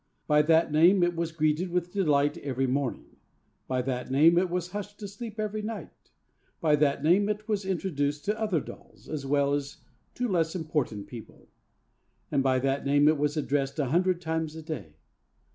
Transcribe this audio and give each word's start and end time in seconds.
By 0.25 0.41
that 0.41 0.71
name 0.71 1.03
it 1.03 1.15
was 1.15 1.31
greeted 1.31 1.69
with 1.69 1.91
delight 1.91 2.35
every 2.39 2.65
morning; 2.65 3.17
by 3.67 3.83
that 3.83 4.09
name 4.09 4.35
it 4.39 4.49
was 4.49 4.71
hushed 4.71 4.97
to 4.99 5.07
sleep 5.07 5.39
every 5.39 5.61
night; 5.61 6.09
by 6.59 6.75
that 6.77 7.03
name 7.03 7.29
it 7.29 7.47
was 7.47 7.65
introduced 7.65 8.25
to 8.25 8.41
other 8.41 8.61
dolls, 8.61 9.07
as 9.07 9.27
well 9.27 9.53
as 9.53 9.77
to 10.15 10.27
less 10.27 10.55
important 10.55 11.05
people; 11.05 11.49
and 12.31 12.41
by 12.41 12.57
that 12.57 12.83
name 12.83 13.07
it 13.07 13.19
was 13.19 13.37
addressed 13.37 13.77
a 13.77 13.89
hundred 13.93 14.21
times 14.21 14.55
a 14.55 14.63
day. 14.63 14.95